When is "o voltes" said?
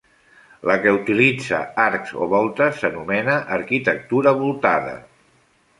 2.23-2.81